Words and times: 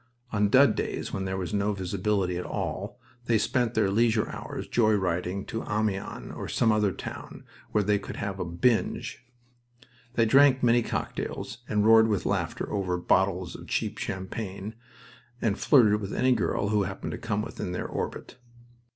On 0.31 0.49
"dud" 0.49 0.73
days, 0.73 1.13
when 1.13 1.25
there 1.25 1.37
was 1.37 1.53
no 1.53 1.73
visibility 1.73 2.35
at 2.35 2.43
all, 2.43 2.99
they 3.25 3.37
spent 3.37 3.75
their 3.75 3.91
leisure 3.91 4.27
hours 4.31 4.67
joy 4.67 4.93
riding 4.95 5.45
to 5.45 5.61
Amiens 5.69 6.33
or 6.35 6.47
some 6.47 6.71
other 6.71 6.91
town 6.91 7.43
where 7.71 7.83
they 7.83 7.99
could 7.99 8.15
have 8.15 8.39
a 8.39 8.43
"binge." 8.45 9.23
They 10.15 10.25
drank 10.25 10.63
many 10.63 10.81
cocktails 10.81 11.59
and 11.69 11.85
roared 11.85 12.07
with 12.07 12.25
laughter 12.25 12.67
over, 12.73 12.97
bottles 12.97 13.55
of 13.55 13.67
cheap 13.67 13.99
champagne, 13.99 14.73
and 15.39 15.59
flirted 15.59 16.01
with 16.01 16.15
any 16.15 16.31
girl 16.31 16.69
who 16.69 16.81
happened 16.81 17.11
to 17.11 17.19
come 17.19 17.43
within 17.43 17.71
their 17.71 17.87
orbit. 17.87 18.37